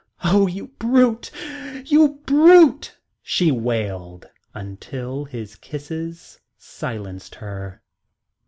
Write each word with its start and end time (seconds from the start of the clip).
"Oh, 0.23 0.47
you 0.47 0.65
brute! 0.79 1.29
You 1.85 2.19
brute!" 2.25 2.97
she 3.21 3.51
wailed, 3.51 4.25
until 4.51 5.25
his 5.25 5.55
kisses 5.57 6.39
silenced 6.57 7.35
her. 7.35 7.83